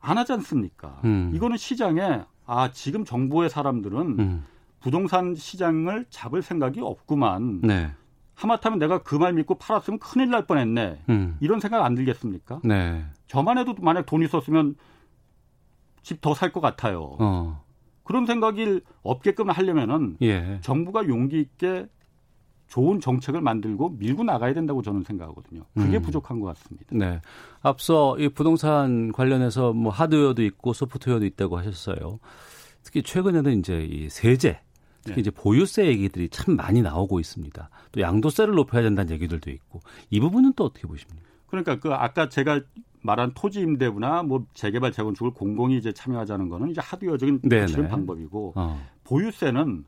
[0.00, 1.00] 안 하지 않습니까?
[1.04, 1.30] 음.
[1.34, 4.44] 이거는 시장에 아 지금 정부의 사람들은 음.
[4.80, 7.60] 부동산 시장을 잡을 생각이 없구만.
[7.62, 7.90] 네.
[8.34, 11.02] 하마터면 내가 그 말 믿고 팔았으면 큰일 날 뻔했네.
[11.08, 11.36] 음.
[11.40, 12.60] 이런 생각 안 들겠습니까?
[12.64, 13.04] 네.
[13.28, 14.74] 저만 해도 만약 돈 있었으면
[16.02, 17.16] 집 더 살 것 같아요.
[17.20, 17.64] 어.
[18.02, 20.58] 그런 생각이 없게끔 하려면은 예.
[20.62, 21.86] 정부가 용기 있게
[22.66, 25.62] 좋은 정책을 만들고 밀고 나가야 된다고 저는 생각하거든요.
[25.74, 26.02] 그게 음.
[26.02, 26.86] 부족한 것 같습니다.
[26.90, 27.20] 네.
[27.62, 32.18] 앞서 이 부동산 관련해서 뭐 하드웨어도 있고 소프트웨어도 있다고 하셨어요.
[32.82, 34.60] 특히 최근에는 이제 이 세제,
[35.04, 35.20] 특히 네.
[35.20, 37.68] 이제 보유세 얘기들이 참 많이 나오고 있습니다.
[37.92, 41.22] 또 양도세를 높여야 된다는 얘기들도 있고 이 부분은 또 어떻게 보십니까?
[41.46, 42.60] 그러니까 그 아까 제가
[43.02, 47.42] 말한 토지 임대부나 뭐 재개발 재건축을 공공이 이제 참여하자는 거는 이제 하드웨어적인.
[47.42, 48.82] 구치는 방법이고 어.
[49.04, 49.84] 보유세는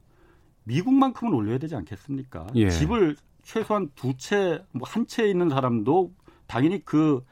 [0.64, 2.46] 미국만큼은 올려야 되지 않겠습니까?
[2.57, 2.68] 예.
[2.70, 6.12] 집을 최소한 두 채, 뭐 한 채 있는 사람도
[6.46, 7.24] 당연히 그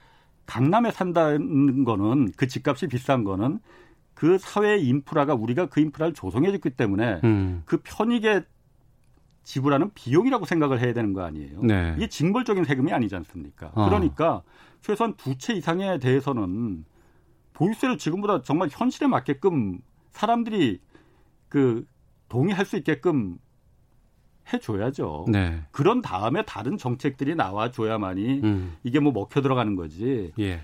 [0.47, 3.59] 강남에 산다는 거는 그 집값이 비싼 거는
[4.25, 7.63] 그 사회 인프라가 우리가 그 인프라를 조성해줬기 때문에 음.
[7.67, 8.45] 그 편익에
[9.43, 11.61] 지불하는 비용이라고 생각을 해야 되는 거 아니에요?
[11.63, 11.93] 네.
[11.99, 13.71] 이게 징벌적인 세금이 아니지 않습니까?
[13.75, 13.85] 어.
[13.85, 14.43] 그러니까
[14.81, 16.87] 최소한 두 채 이상에 대해서는
[17.53, 19.81] 보유세를 지금보다 정말 현실에 맞게끔
[20.13, 20.81] 사람들이
[21.51, 21.87] 그
[22.31, 23.37] 동의할 수 있게끔
[24.51, 25.27] 해줘야죠.
[25.29, 25.65] 네.
[25.71, 28.77] 그런 다음에 다른 정책들이 나와줘야만이 음.
[28.85, 30.33] 이게 뭐 먹혀 들어가는 거지.
[30.39, 30.61] 예.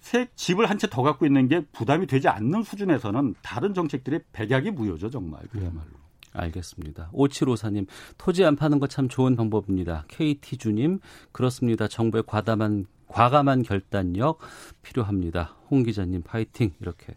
[0.00, 4.70] 새 집을 한 채 더 갖고 있는 게 부담이 되지 않는 수준에서는 다른 정책들이 백약이
[4.70, 5.88] 무효죠 정말 그야말로.
[6.32, 7.10] 알겠습니다.
[7.12, 10.04] 5754님, 토지 안 파는 거 참 좋은 방법입니다.
[10.08, 11.00] KT주님,
[11.32, 11.88] 그렇습니다.
[11.88, 14.38] 정부의 과다한 과감한 결단력
[14.82, 15.56] 필요합니다.
[15.70, 17.16] 홍 기자님 파이팅 이렇게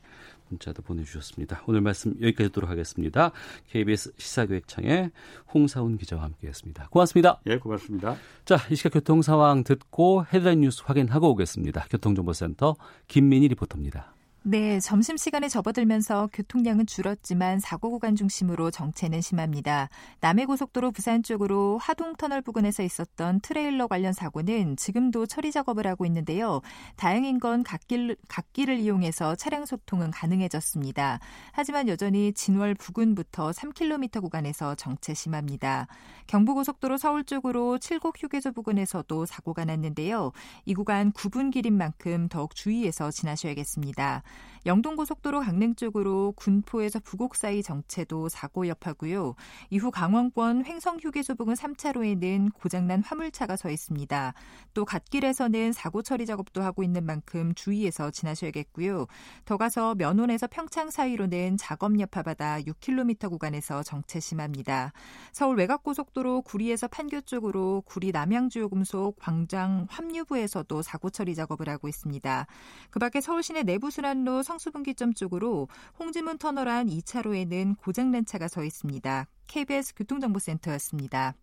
[0.51, 1.63] 문자도 보내주셨습니다.
[1.67, 3.31] 오늘 말씀 여기까지 듣도록 하겠습니다.
[3.69, 5.11] KBS 시사교획청의
[5.53, 6.89] 홍사훈 기자와 함께했습니다.
[6.89, 7.41] 고맙습니다.
[7.47, 8.15] 예, 고맙습니다.
[8.45, 11.87] 자, 이 시각 교통 상황 듣고 헤드라인 뉴스 확인하고 오겠습니다.
[11.89, 12.75] 교통정보센터
[13.07, 14.13] 김민희 리포터입니다.
[14.43, 19.87] 네, 점심시간에 접어들면서 교통량은 줄었지만 사고 구간 중심으로 정체는 심합니다.
[20.19, 26.61] 남해고속도로 부산 쪽으로 하동터널 부근에서 있었던 트레일러 관련 사고는 지금도 처리 작업을 하고 있는데요.
[26.95, 31.19] 다행인 건 갓길, 갓길을 이용해서 차량 소통은 가능해졌습니다.
[31.51, 35.85] 하지만 여전히 진월 부근부터 3km 구간에서 정체 심합니다.
[36.25, 40.31] 경부고속도로 서울 쪽으로 칠곡 휴게소 부근에서도 사고가 났는데요.
[40.65, 44.23] 이 구간 9분 길인 만큼 더욱 주의해서 지나셔야겠습니다.
[44.65, 49.35] 영동고속도로 강릉 쪽으로 군포에서 부곡 사이 정체도 사고 여파고요.
[49.69, 54.33] 이후 강원권 횡성휴게소 부근 3차로에는 고장난 화물차가 서 있습니다.
[54.73, 59.07] 또 갓길에서는 사고 처리 작업도 하고 있는 만큼 주의해서 지나셔야겠고요.
[59.45, 64.93] 더 가서 면원에서 평창 사이로는 작업 여파받아 6km 구간에서 정체 심합니다.
[65.31, 72.45] 서울 외곽고속도로 구리에서 판교 쪽으로 구리 남양주요금속 광장 합류부에서도 사고 처리 작업을 하고 있습니다.
[72.91, 75.67] 그 밖에 서울시내 내부순환 로 성수분기점 쪽으로
[75.99, 79.27] 홍지문 터널 안 2차로에는 고장난 차가 서 있습니다.
[79.47, 81.35] KBS 교통정보센터였습니다.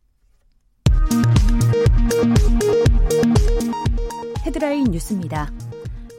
[4.46, 5.50] 헤드라인 뉴스입니다.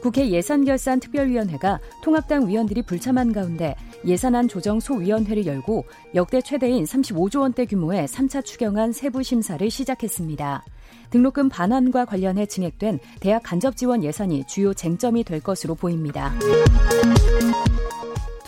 [0.02, 3.74] 국회 예산결산특별위원회가 통합당 위원들이 불참한 가운데
[4.06, 10.64] 예산안 조정 소위원회를 열고 역대 최대인 35조 원대 규모의 3차 추경안 세부 심사를 시작했습니다.
[11.10, 16.32] 등록금 반환과 관련해 증액된 대학 간접 지원 예산이 주요 쟁점이 될 것으로 보입니다.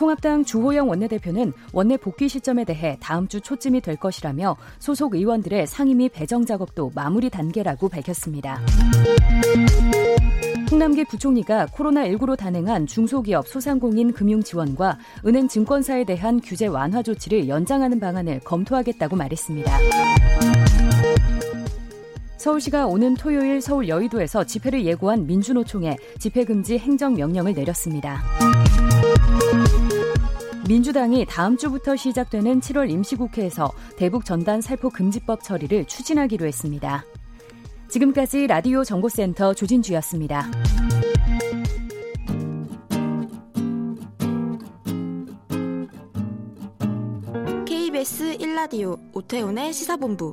[0.03, 6.09] 통합당 주호영 원내대표는 원내 복귀 시점에 대해 다음 주 초쯤이 될 것이라며 소속 의원들의 상임위
[6.09, 8.61] 배정 작업도 마무리 단계라고 밝혔습니다.
[10.73, 18.01] 홍남기 부총리가 코로나19로 단행한 중소기업 소상공인 금융 지원과 은행 증권사에 대한 규제 완화 조치를 연장하는
[18.01, 19.71] 방안을 검토하겠다고 말했습니다.
[22.43, 28.21] 서울시가 오는 토요일 서울 여의도에서 집회를 예고한 민주노총에 집회금지 행정명령을 내렸습니다.
[30.69, 37.05] 민주당이 다음 주부터 시작되는 7월 임시국회에서 대북 전단 살포 금지법 처리를 추진하기로 했습니다.
[37.89, 40.51] 지금까지 라디오 정보센터 조진주였습니다.
[47.65, 50.33] KBS 1라디오 오태훈의 시사본부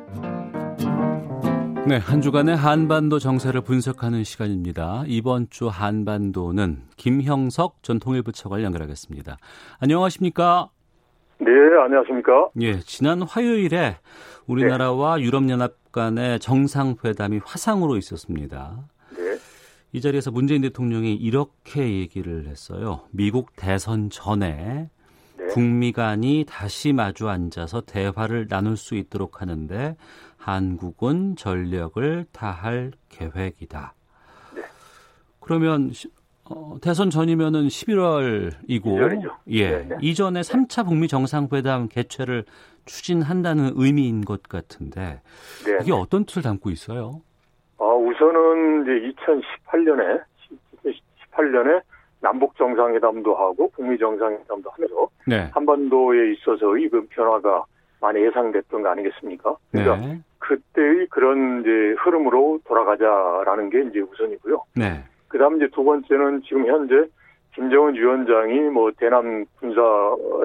[1.91, 5.03] 네, 한 주간의 한반도 정세를 분석하는 시간입니다.
[5.07, 9.37] 이번 주 한반도는 김형석 전 통일부 차관 연결하겠습니다.
[9.81, 10.69] 안녕하십니까?
[11.39, 11.51] 네,
[11.83, 12.51] 안녕하십니까?
[12.61, 13.97] 예, 지난 화요일에
[14.47, 15.23] 우리나라와 네.
[15.23, 18.87] 유럽연합 간의 정상회담이 화상으로 있었습니다.
[19.17, 19.37] 네.
[19.91, 23.01] 이 자리에서 문재인 대통령이 이렇게 얘기를 했어요.
[23.11, 24.89] 미국 대선 전에
[25.37, 25.47] 네.
[25.47, 29.97] 북미 간이 다시 마주 앉아서 대화를 나눌 수 있도록 하는데
[30.41, 33.93] 한국은 전력을 다할 계획이다.
[34.55, 34.61] 네.
[35.39, 35.91] 그러면
[36.49, 39.35] 어, 대선 전이면은 11월이고 1월이죠.
[39.49, 39.69] 예.
[39.69, 39.95] 네 네.
[40.01, 42.45] 이전에 3차 북미 정상회담 개최를
[42.85, 45.21] 추진한다는 의미인 것 같은데
[45.63, 47.21] 네 이게 어떤 뜻을 담고 있어요?
[47.77, 50.23] 아, 우선은 이제 2018년에
[51.31, 51.81] 18년에
[52.19, 55.49] 남북 정상회담도 하고 북미 정상회담도 하면서 네.
[55.53, 57.63] 한반도에 있어서의 그 변화가
[57.99, 59.55] 많이 예상됐던 거 아니겠습니까?
[59.71, 60.19] 그러니까 네.
[60.41, 64.63] 그때의 그런 이제 흐름으로 돌아가자라는 게 이제 우선이고요.
[64.75, 65.03] 네.
[65.27, 67.07] 그다음 이제 두 번째는 지금 현재
[67.55, 69.81] 김정은 위원장이 뭐 대남 군사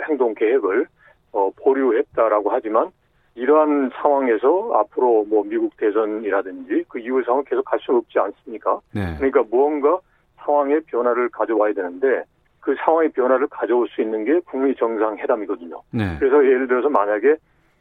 [0.09, 0.87] 행동 계획을
[1.33, 2.91] 어, 보류했다라고 하지만
[3.35, 8.81] 이러한 상황에서 앞으로 뭐 미국 대선이라든지 그 이후 상황 계속 갈수 없지 않습니까?
[8.95, 9.15] 네.
[9.17, 9.99] 그러니까 무언가
[10.37, 12.23] 상황의 변화를 가져와야 되는데
[12.61, 15.81] 그 상황의 변화를 가져올 수 있는 게 북미 정상 회담이거든요.
[15.91, 16.17] 네.
[16.19, 17.37] 그래서 예를 들어서 만약에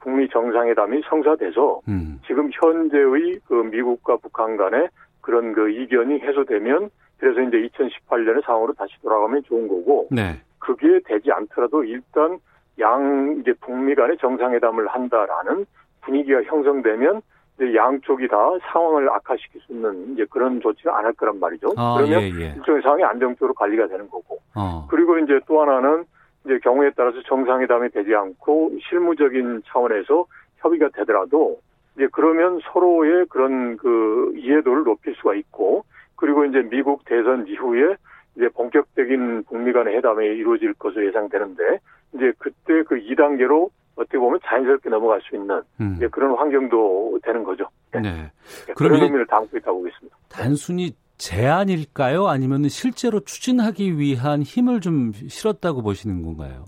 [0.06, 2.20] 북미 정상회담이 성사돼서 음.
[2.28, 4.88] 지금 현재의 그 미국과 북한 간의
[5.20, 10.40] 그런 그 이견이 해소되면 그래서 이제 2018년의 상황으로 다시 돌아가면 좋은 거고 네.
[10.60, 12.38] 그게 되지 않더라도 일단
[12.80, 15.66] 양 이제 북미 간의 정상회담을 한다라는
[16.02, 17.22] 분위기가 형성되면
[17.56, 18.38] 이제 양쪽이 다
[18.72, 21.74] 상황을 악화시킬 수 있는 이제 그런 조치를 안 할 거란 말이죠.
[21.78, 22.54] 아, 그러면 예, 예.
[22.58, 24.38] 일종의 상황이 안정적으로 관리가 되는 거고.
[24.54, 24.86] 어.
[24.88, 26.04] 그리고 이제 또 하나는
[26.46, 30.26] 이제 경우에 따라서 정상회담이 되지 않고 실무적인 차원에서
[30.58, 31.60] 협의가 되더라도
[31.96, 35.84] 이제 그러면 서로의 그런 그 이해도를 높일 수가 있고
[36.16, 37.96] 그리고 이제 미국 대선 이후에
[38.36, 41.80] 이제 본격적인 북미 간의 회담이 이루어질 것으로 예상되는데
[42.14, 46.00] 이제 그때 그 2단계로 어떻게 보면 자연스럽게 넘어갈 수 있는 음.
[46.12, 47.70] 그런 환경도 되는 거죠.
[47.94, 48.02] 네.
[48.02, 48.32] 네.
[48.68, 50.18] 네 그런 의미를 담고 있다고 보겠습니다.
[50.30, 52.28] 단순히 제안일까요?
[52.28, 56.66] 아니면 실제로 추진하기 위한 힘을 좀 실었다고 보시는 건가요?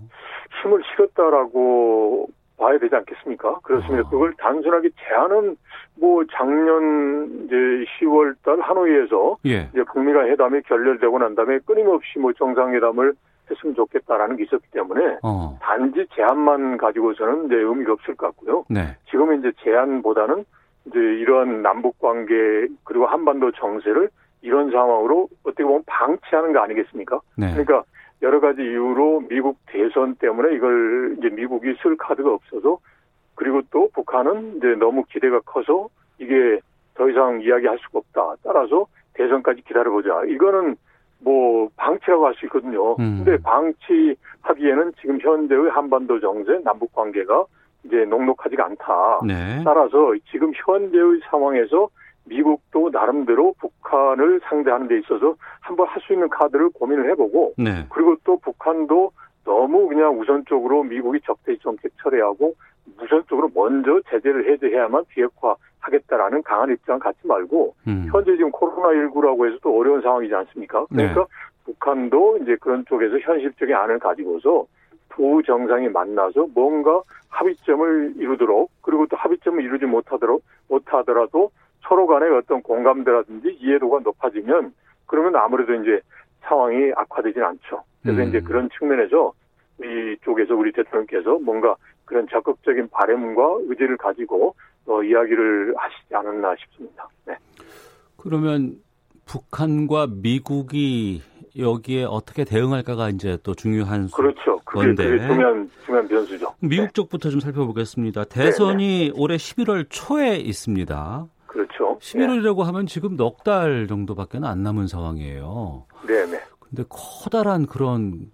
[0.62, 3.60] 힘을 실었다라고 봐야 되지 않겠습니까?
[3.60, 4.06] 그렇습니다.
[4.06, 4.10] 아.
[4.10, 5.56] 그걸 단순하게 제안은
[5.96, 7.54] 뭐 작년 이제
[8.00, 9.68] 10월 달 하노이에서 예.
[9.72, 13.14] 이제 북미 간 회담이 결렬되고 난 다음에 끊임없이 뭐 정상회담을
[13.50, 15.58] 했으면 좋겠다라는 게 있었기 때문에 어.
[15.62, 18.64] 단지 제안만 가지고서는 이제 의미가 없을 것 같고요.
[18.68, 18.96] 네.
[19.10, 20.44] 지금은 이제 제안보다는
[20.86, 22.34] 이제 이러한 남북 관계
[22.84, 24.10] 그리고 한반도 정세를
[24.42, 27.20] 이런 상황으로 어떻게 보면 방치하는 거 아니겠습니까?
[27.36, 27.50] 네.
[27.50, 27.84] 그러니까
[28.22, 32.78] 여러 가지 이유로 미국 대선 때문에 이걸 이제 미국이 쓸 카드가 없어서
[33.34, 36.58] 그리고 또 북한은 이제 너무 기대가 커서 이게
[36.94, 38.34] 더 이상 이야기할 수가 없다.
[38.42, 40.24] 따라서 대선까지 기다려보자.
[40.26, 40.76] 이거는
[41.20, 42.92] 뭐 방치라고 할 수 있거든요.
[42.96, 43.22] 음.
[43.24, 47.44] 근데 방치하기에는 지금 현재의 한반도 정세, 남북 관계가
[47.84, 49.20] 이제 녹록하지가 않다.
[49.26, 49.62] 네.
[49.64, 51.88] 따라서 지금 현재의 상황에서
[52.28, 57.84] 미국도 나름대로 북한을 상대하는 데 있어서 한번 할 수 있는 카드를 고민을 해보고 네.
[57.90, 59.12] 그리고 또 북한도
[59.44, 62.54] 너무 그냥 우선적으로 미국이 적대적 정책 철회하고
[63.02, 68.06] 우선적으로 먼저 제재를 해제해야만 비핵화하겠다라는 강한 입장 갖지 말고 음.
[68.10, 70.86] 현재 지금 코로나19라고 해서 또 어려운 상황이지 않습니까?
[70.86, 71.26] 그러니까 네.
[71.64, 74.66] 북한도 이제 그런 쪽에서 현실적인 안을 가지고서
[75.10, 81.50] 두 정상이 만나서 뭔가 합의점을 이루도록 그리고 또 합의점을 이루지 못하도록 못하더라도
[81.88, 84.72] 서로 간의 어떤 공감대라든지 이해도가 높아지면
[85.06, 86.00] 그러면 아무래도 이제
[86.42, 87.82] 상황이 악화되진 않죠.
[88.02, 88.28] 그래서 음.
[88.28, 89.32] 이제 그런 측면에서
[89.82, 94.54] 이쪽에서 우리 대통령께서 뭔가 그런 적극적인 바램과 의지를 가지고
[94.86, 97.08] 어, 이야기를 하시지 않았나 싶습니다.
[97.26, 97.36] 네.
[98.16, 98.76] 그러면
[99.26, 101.22] 북한과 미국이
[101.58, 104.58] 여기에 어떻게 대응할까가 이제 또 중요한 그렇죠.
[104.64, 105.04] 그게, 건데.
[105.04, 106.54] 그게 중요한 중요한 변수죠.
[106.60, 106.92] 미국 네.
[106.92, 108.24] 쪽부터 좀 살펴보겠습니다.
[108.24, 109.12] 대선이 네, 네.
[109.14, 111.26] 올해 11월 초에 있습니다.
[111.78, 111.98] 그렇죠.
[112.00, 115.84] 11월이라고 하면 지금 넉 달 정도밖에 안 남은 상황이에요.
[116.06, 116.40] 네, 네.
[116.58, 118.30] 근데 커다란 그런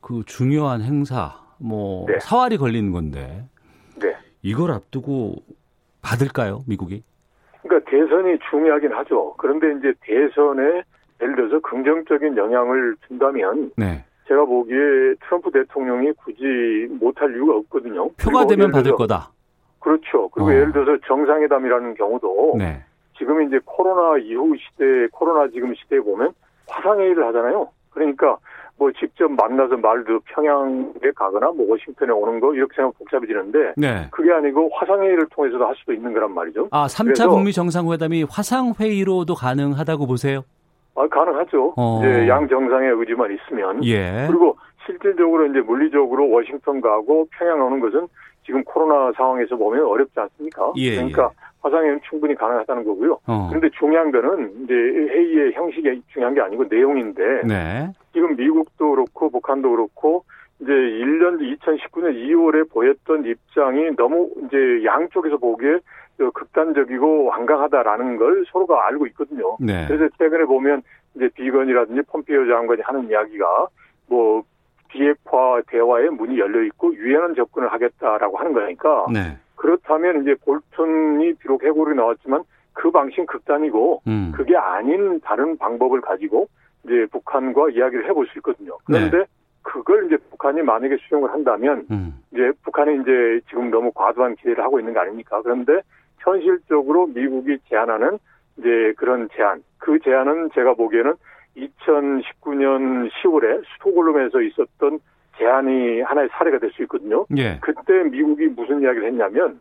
[0.00, 2.18] 그 중요한 행사, 뭐 네.
[2.20, 3.44] 사활이 걸리는 건데.
[4.00, 4.14] 네.
[4.42, 5.36] 이걸 앞두고
[6.02, 7.02] 받을까요, 미국이?
[7.62, 9.34] 그러니까 대선이 중요하긴 하죠.
[9.38, 10.82] 그런데 이제 대선에
[11.20, 14.04] 예를 들어서 긍정적인 영향을 준다면 네.
[14.28, 14.76] 제가 보기에
[15.26, 18.10] 트럼프 대통령이 굳이 못할 이유가 없거든요.
[18.12, 19.30] 표가 되면 받을 거다.
[19.80, 20.28] 그렇죠.
[20.28, 20.52] 그리고 어.
[20.52, 22.84] 예를 들어서 정상회담이라는 경우도 네.
[23.18, 26.32] 지금 이제 코로나 이후 시대, 코로나 지금 시대에 보면
[26.68, 27.68] 화상회의를 하잖아요.
[27.90, 28.38] 그러니까
[28.78, 34.06] 뭐 직접 만나서 말도 평양에 가거나 뭐 워싱턴에 오는 거 이렇게 생각 복잡해지는데 네.
[34.12, 36.68] 그게 아니고 화상회의를 통해서도 할 수도 있는 거란 말이죠.
[36.70, 40.44] 아, 3차 북미 정상회담이 화상회의로도 가능하다고 보세요?
[40.94, 41.74] 아, 가능하죠.
[41.76, 42.00] 어.
[42.00, 43.84] 이제 양 정상의 의지만 있으면.
[43.84, 44.26] 예.
[44.28, 48.06] 그리고 실질적으로 이제 물리적으로 워싱턴 가고 평양 오는 것은
[48.48, 50.72] 지금 코로나 상황에서 보면 어렵지 않습니까?
[50.76, 51.48] 예, 그러니까 예.
[51.60, 53.18] 화상회의는 충분히 가능하다는 거고요.
[53.26, 53.48] 어.
[53.50, 57.90] 그런데 중요한 거는 이제 회의의 형식이 중요한 게 아니고 내용인데 네.
[58.14, 60.24] 지금 미국도 그렇고 북한도 그렇고
[60.60, 65.80] 이제 1년 2019년 2월에 보였던 입장이 너무 이제 양쪽에서 보기에
[66.32, 69.58] 극단적이고 완강하다라는 걸 서로가 알고 있거든요.
[69.60, 69.84] 네.
[69.86, 70.82] 그래서 최근에 보면
[71.16, 73.68] 이제 비건이라든지 폼피오 장관이 하는 이야기가
[74.08, 74.42] 뭐
[74.88, 79.36] 비핵화 대화의 문이 열려 있고 유연한 접근을 하겠다라고 하는 거니까 네.
[79.56, 84.32] 그렇다면 이제 볼턴이 비록 해고를 나왔지만 그 방식 극단이고 음.
[84.34, 86.48] 그게 아닌 다른 방법을 가지고
[86.84, 88.78] 이제 북한과 이야기를 해볼 수 있거든요.
[88.84, 89.24] 그런데 네.
[89.62, 92.20] 그걸 이제 북한이 만약에 수용을 한다면 음.
[92.32, 95.42] 이제 북한이 이제 지금 너무 과도한 기대를 하고 있는 거 아닙니까?
[95.42, 95.80] 그런데
[96.18, 98.18] 현실적으로 미국이 제안하는
[98.58, 101.14] 이제 그런 제안, 그 제안은 제가 보기에는
[101.56, 105.00] 2019년 10월에 스톡홀름에서 있었던
[105.38, 107.24] 제안이 하나의 사례가 될 수 있거든요.
[107.36, 107.58] 예.
[107.60, 109.60] 그때 미국이 무슨 이야기를 했냐면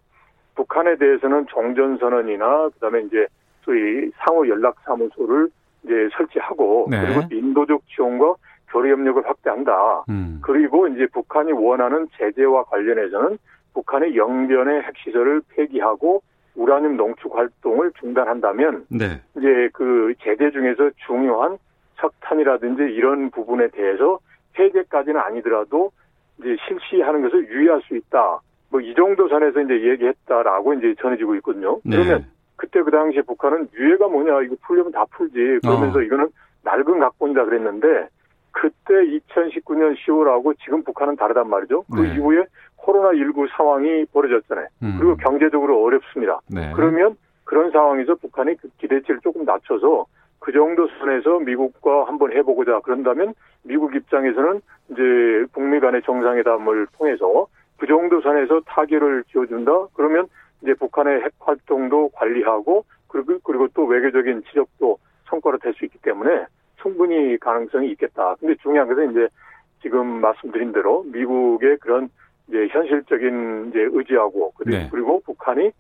[0.55, 3.27] 북한에 대해서는 종전선언이나 그다음에 이제
[3.61, 5.49] 소위 상호 연락 사무소를
[5.83, 7.01] 이제 설치하고 네.
[7.01, 8.35] 그리고 인도적 지원과
[8.69, 10.03] 교류 협력을 확대한다.
[10.09, 10.39] 음.
[10.41, 13.37] 그리고 이제 북한이 원하는 제재와 관련해서는
[13.73, 16.21] 북한의 영변의 핵시설을 폐기하고
[16.55, 19.21] 우라늄 농축 활동을 중단한다면 네.
[19.37, 21.57] 이제 그 제재 중에서 중요한
[21.99, 24.19] 석탄이라든지 이런 부분에 대해서
[24.53, 25.91] 폐쇄까지는 아니더라도
[26.39, 28.39] 이제 실시하는 것을 유의할 수 있다.
[28.69, 31.79] 뭐 이 정도 선에서 이제 얘기했다라고 이제 전해지고 있거든요.
[31.83, 31.97] 네.
[31.97, 36.01] 그러면 그때 그 당시에 북한은 유해가 뭐냐 이거 풀려면 다 풀지 그러면서 어.
[36.01, 36.29] 이거는
[36.63, 38.07] 낡은 각본이다 그랬는데
[38.51, 41.83] 그때 2019년 10월하고 지금 북한은 다르단 말이죠.
[41.93, 42.15] 그 네.
[42.15, 42.43] 이후에
[42.77, 44.67] 코로나19 상황이 벌어졌잖아요.
[44.83, 44.95] 음.
[44.99, 46.39] 그리고 경제적으로 어렵습니다.
[46.49, 46.71] 네.
[46.75, 50.05] 그러면 그런 상황에서 북한이 그 기대치를 조금 낮춰서
[50.39, 57.47] 그 정도 선에서 미국과 한번 해보고자 그런다면 미국 입장에서는 이제 북미 간의 정상회담을 통해서
[57.77, 59.87] 그 정도 선에서 타결을 지어준다.
[59.93, 60.27] 그러면
[60.61, 66.45] 이제 북한의 핵 활동도 관리하고 그리고 그리고 또 외교적인 지적도 성과로 될 수 있기 때문에
[66.81, 68.35] 충분히 가능성이 있겠다.
[68.39, 69.27] 근데 중요한 것은 이제
[69.81, 72.09] 지금 말씀드린 대로 미국의 그런
[72.47, 74.89] 이제 현실적인 이제 의지하고 그리고, 네.
[74.91, 75.71] 그리고 북한이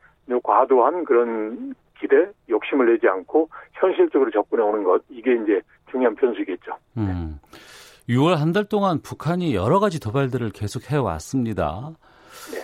[0.43, 2.26] 과도한 그런 기대,
[2.77, 6.71] 욕심을 내지 않고 현실적으로 접근해 오는 것 이게 이제 중요한 변수겠죠.
[6.97, 7.39] 음.
[8.07, 11.91] 6월 한 달 동안 북한이 여러 가지 도발들을 계속 해왔습니다.
[12.53, 12.61] 네.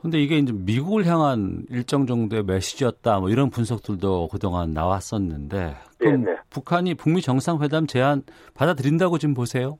[0.00, 6.32] 근데 이게 이제 미국을 향한 일정 정도의 메시지였다, 뭐 이런 분석들도 그동안 나왔었는데, 그럼 네,
[6.32, 6.38] 네.
[6.50, 8.22] 북한이 북미 정상회담 제안
[8.54, 9.78] 받아들인다고 지금 보세요?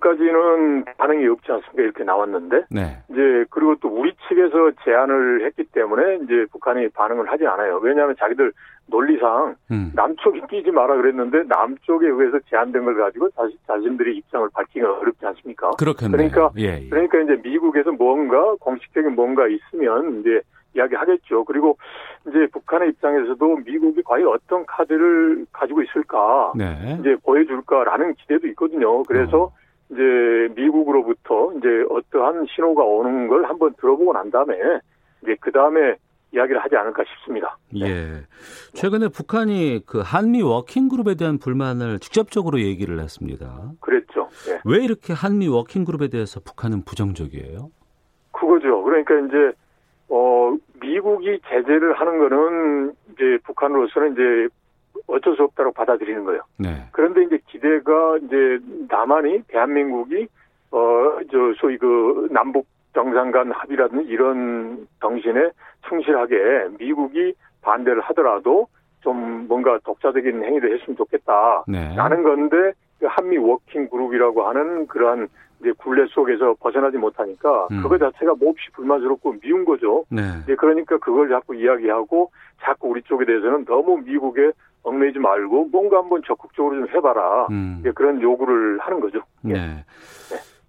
[0.00, 1.82] 지금까지는 반응이 없지 않습니까?
[1.82, 2.98] 이렇게 나왔는데 네.
[3.10, 7.78] 이제 그리고 또 우리 측에서 제안을 했기 때문에 이제 북한이 반응을 하지 않아요.
[7.82, 8.52] 왜냐하면 자기들
[8.86, 9.92] 논리상 음.
[9.94, 15.70] 남쪽이 끼지 마라 그랬는데 남쪽에 의해서 제안된 걸 가지고 자신 자신들이 입장을 밝히기가 어렵지 않습니까?
[15.78, 16.16] 그렇겠네요.
[16.16, 16.88] 그러니까 예, 예.
[16.88, 20.40] 그러니까 이제 미국에서 뭔가 공식적인 뭔가 있으면 이제
[20.74, 21.44] 이야기하겠죠.
[21.44, 21.76] 그리고
[22.28, 26.96] 이제 북한의 입장에서도 미국이 과연 어떤 카드를 가지고 있을까 네.
[27.00, 29.02] 이제 보여줄까라는 기대도 있거든요.
[29.04, 29.59] 그래서 어.
[29.90, 34.54] 이제 미국으로부터 이제 어떠한 신호가 오는 걸 한번 들어보고 난 다음에
[35.22, 35.96] 이제 그 다음에
[36.32, 37.58] 이야기를 하지 않을까 싶습니다.
[37.76, 38.22] 예.
[38.72, 43.72] 최근에 북한이 그 한미 워킹 그룹에 대한 불만을 직접적으로 얘기를 했습니다.
[43.80, 44.28] 그랬죠.
[44.48, 44.60] 예.
[44.64, 47.70] 왜 이렇게 한미 워킹 그룹에 대해서 북한은 부정적이에요?
[48.30, 48.82] 그거죠.
[48.84, 49.52] 그러니까 이제
[50.08, 54.54] 어 미국이 제재를 하는 거는 이제 북한으로서는 이제
[55.06, 56.42] 어쩔 수 없다고 받아들이는 거예요.
[56.58, 56.86] 네.
[56.92, 58.58] 그런데 이제 기대가 이제
[58.88, 60.28] 남한이 대한민국이
[60.70, 65.50] 어저 소위 그 남북 정상 간 합의라든지 이런 정신에
[65.88, 68.66] 충실하게 미국이 반대를 하더라도
[69.00, 71.64] 좀 뭔가 독자적인 행위를 했으면 좋겠다.
[71.68, 71.94] 네.
[71.96, 72.72] 라는 건데 그
[73.06, 75.28] 한미 워킹 그룹이라고 하는 그러한
[75.60, 77.82] 이제 굴레 속에서 벗어나지 못하니까 음.
[77.82, 80.04] 그거 자체가 몹시 불만스럽고 미운 거죠.
[80.08, 80.22] 네.
[80.44, 82.30] 이제 그러니까 그걸 자꾸 이야기하고
[82.62, 87.48] 자꾸 우리 쪽에 대해서는 너무 미국에 얽매이지 말고 뭔가 한번 적극적으로 좀 해봐라.
[87.50, 87.82] 음.
[87.94, 89.20] 그런 요구를 하는 거죠.
[89.46, 89.52] 예.
[89.52, 89.84] 네.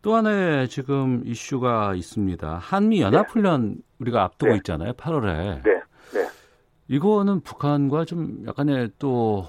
[0.02, 2.56] 또 하나의 지금 이슈가 있습니다.
[2.56, 4.58] 한미 연합훈련 우리가 앞두고 네.
[4.58, 4.94] 있잖아요.
[4.94, 5.64] 8월에.
[5.64, 5.74] 네,
[6.14, 6.28] 네.
[6.88, 9.46] 이거는 북한과 좀 약간의 또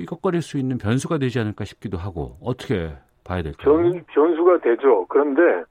[0.00, 2.90] 삐걱거릴 수 있는 변수가 되지 않을까 싶기도 하고 어떻게
[3.24, 3.76] 봐야 될까요?
[3.76, 5.06] 변, 변수가 되죠.
[5.08, 5.64] 그런데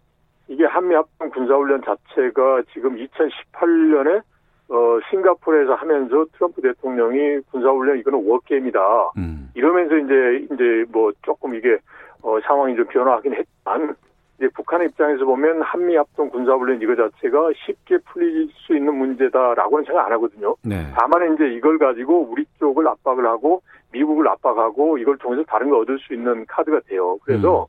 [0.47, 4.21] 이게 한미합동 군사훈련 자체가 지금 2018년에
[4.69, 8.79] 어, 싱가포르에서 하면서 트럼프 대통령이 군사훈련 이거는 워게임이다.
[9.17, 9.49] 음.
[9.55, 11.77] 이러면서 이제 이제 뭐 조금 이게
[12.21, 13.95] 어, 상황이 좀 변화하긴 했지만
[14.39, 20.05] 이제 북한의 입장에서 보면 한미 합동 군사훈련 이거 자체가 쉽게 풀릴 수 있는 문제다라고는 생각
[20.05, 20.55] 안 하거든요.
[20.63, 20.87] 네.
[20.95, 25.99] 다만 이제 이걸 가지고 우리 쪽을 압박을 하고 미국을 압박하고 이걸 통해서 다른 걸 얻을
[25.99, 27.17] 수 있는 카드가 돼요.
[27.23, 27.67] 그래서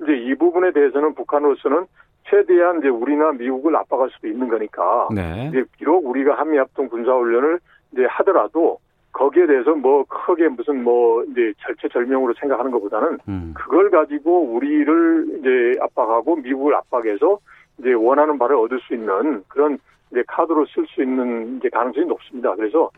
[0.00, 1.86] 이제 이 부분에 대해서는 북한으로서는
[2.30, 5.48] 최대한 이제 우리나 미국을 압박할 수도 있는 거니까 네.
[5.48, 7.58] 이제 비록 우리가 한미 합동 군사훈련을
[7.92, 8.78] 이제 하더라도
[9.12, 13.54] 거기에 대해서 뭐 크게 무슨 뭐 이제 절체절명으로 생각하는 것보다는 음.
[13.54, 17.38] 그걸 가지고 우리를 이제 압박하고 미국을 압박해서
[17.78, 19.78] 이제 원하는 바를 얻을 수 있는 그런
[20.10, 22.54] 이제 카드로 쓸 수 있는 이제 가능성이 높습니다.
[22.54, 22.90] 그래서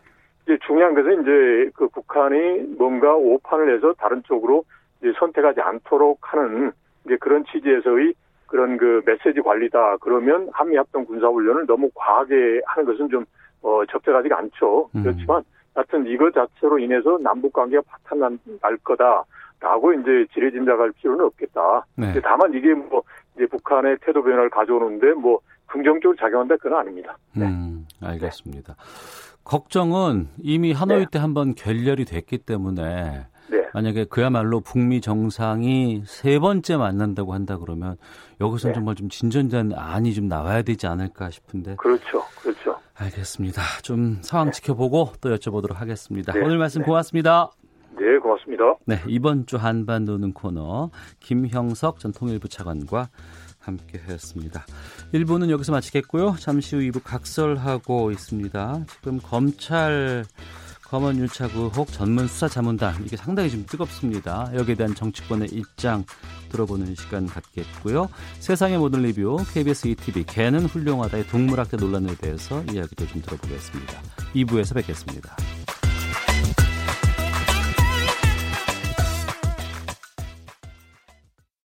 [0.43, 4.63] 이제 중요한 것은 이제 그 북한이 뭔가 오판을 해서 다른 쪽으로
[5.01, 6.71] 이제 선택하지 않도록 하는
[7.05, 8.13] 이제 그런 취지에서의
[8.47, 9.97] 그런 그 메시지 관리다.
[9.97, 13.25] 그러면 한미 합동 군사 훈련을 너무 과하게 하는 것은 좀
[13.63, 14.89] 어, 적절하지가 않죠.
[14.95, 15.03] 음.
[15.03, 15.43] 그렇지만
[15.75, 21.85] 하여튼 이거 자체로 인해서 남북 관계가 파탄 날 거다라고 이제 지레 짐작할 필요는 없겠다.
[21.97, 22.19] 네.
[22.21, 23.03] 다만 이게 뭐
[23.35, 27.17] 이제 북한의 태도 변화를 가져오는데 뭐 긍정적으로 작용한다 그건 아닙니다.
[27.33, 27.45] 네.
[27.45, 28.75] 음, 알겠습니다.
[29.43, 31.05] 걱정은 이미 하노이 네.
[31.11, 33.69] 때 한번 결렬이 됐기 때문에 네.
[33.73, 37.97] 만약에 그야말로 북미 정상이 세 번째 만난다고 한다 그러면
[38.39, 38.75] 여기서 는 네.
[38.75, 42.23] 정말 좀 진전된 안이 좀 나와야 되지 않을까 싶은데 그렇죠.
[42.41, 42.74] 그렇죠.
[42.95, 43.61] 알겠습니다.
[43.83, 46.33] 좀 상황 지켜보고 또 여쭤보도록 하겠습니다.
[46.33, 46.39] 네.
[46.39, 46.85] 오늘 말씀 네.
[46.85, 47.51] 고맙습니다.
[47.97, 48.63] 네, 고맙습니다.
[48.85, 50.89] 네, 이번 주 한반도는 코너
[51.19, 53.09] 김형석 전 통일부 차관과
[53.59, 54.65] 함께 했습니다.
[55.13, 56.35] 1부는 여기서 마치겠고요.
[56.39, 58.85] 잠시 후 2부 각설하고 있습니다.
[58.87, 60.23] 지금 검찰
[60.95, 64.49] 검언 유착 의혹 전문 수사 자문단 이게 상당히 좀 뜨겁습니다.
[64.55, 66.05] 여기에 대한 정치권의 입장
[66.47, 68.07] 들어보는 시간 갖겠고요.
[68.39, 74.01] 세상의 모든 리뷰 KBS ETV 개는 훌륭하다의 동물학대 논란에 대해서 이야기도 좀 들어보겠습니다.
[74.35, 75.35] 2부에서 뵙겠습니다.